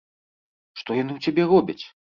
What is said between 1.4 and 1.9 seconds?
робяць?!